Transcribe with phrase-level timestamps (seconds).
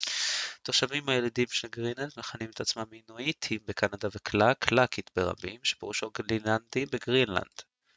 [0.61, 7.57] התושבים הילידיים של גרינלנד מכנים עצמם אינואיטים בקנדה וקלאלק קלאלית ברבים שפירושו גרינלנדי בגרינלנד